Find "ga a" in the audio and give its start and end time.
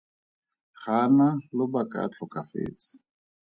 0.81-1.11